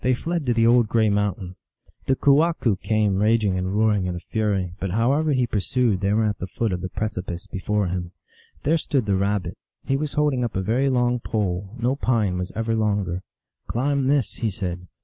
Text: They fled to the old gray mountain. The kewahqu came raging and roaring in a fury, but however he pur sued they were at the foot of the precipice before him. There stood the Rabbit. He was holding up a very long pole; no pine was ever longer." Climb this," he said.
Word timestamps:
They 0.03 0.15
fled 0.15 0.47
to 0.47 0.53
the 0.55 0.65
old 0.65 0.87
gray 0.89 1.09
mountain. 1.11 1.57
The 2.07 2.15
kewahqu 2.15 2.77
came 2.81 3.17
raging 3.21 3.55
and 3.55 3.71
roaring 3.77 4.07
in 4.07 4.15
a 4.15 4.19
fury, 4.19 4.73
but 4.79 4.89
however 4.89 5.31
he 5.31 5.45
pur 5.45 5.59
sued 5.59 5.99
they 6.01 6.11
were 6.11 6.23
at 6.25 6.39
the 6.39 6.47
foot 6.47 6.71
of 6.73 6.81
the 6.81 6.89
precipice 6.89 7.45
before 7.45 7.85
him. 7.85 8.11
There 8.63 8.79
stood 8.79 9.05
the 9.05 9.13
Rabbit. 9.15 9.59
He 9.85 9.97
was 9.97 10.13
holding 10.13 10.43
up 10.43 10.55
a 10.55 10.61
very 10.63 10.89
long 10.89 11.19
pole; 11.19 11.75
no 11.79 11.95
pine 11.95 12.39
was 12.39 12.51
ever 12.55 12.75
longer." 12.75 13.21
Climb 13.71 14.07
this," 14.07 14.37
he 14.37 14.49
said. 14.49 14.87